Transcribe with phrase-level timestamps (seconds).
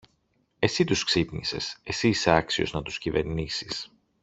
[0.59, 3.91] Εσύ τους ξύπνησες, εσύ είσαι άξιος να τους κυβερνήσεις!